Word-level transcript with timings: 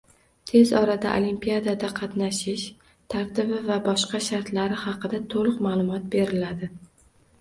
Tez 0.51 0.69
orada 0.77 1.09
olimpiadada 1.17 1.89
qatnashish 1.99 2.65
tartibi 3.15 3.61
va 3.67 3.77
boshqa 3.91 4.23
shartlari 4.29 4.81
haqida 4.87 5.21
toʻliq 5.35 5.63
maʼlumot 5.67 6.09
beriladi. 6.17 6.73